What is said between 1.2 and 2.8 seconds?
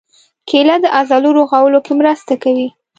رغولو کې مرسته کوي.